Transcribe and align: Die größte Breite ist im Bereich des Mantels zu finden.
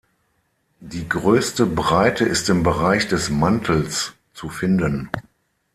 Die 0.79 1.07
größte 1.07 1.67
Breite 1.67 2.25
ist 2.25 2.49
im 2.49 2.63
Bereich 2.63 3.07
des 3.07 3.29
Mantels 3.29 4.13
zu 4.33 4.49
finden. 4.49 5.11